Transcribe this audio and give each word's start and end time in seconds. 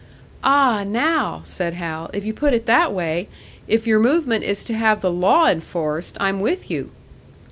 "Ah, 0.43 0.83
now!" 0.83 1.43
said 1.45 1.75
Hal. 1.75 2.09
"If 2.11 2.25
you 2.25 2.33
put 2.33 2.55
it 2.55 2.65
that 2.65 2.91
way 2.91 3.27
if 3.67 3.85
your 3.85 3.99
movement 3.99 4.43
is 4.43 4.63
to 4.63 4.73
have 4.73 5.01
the 5.01 5.11
law 5.11 5.45
enforced 5.47 6.17
I'm 6.19 6.39
with 6.39 6.71
you!" 6.71 6.89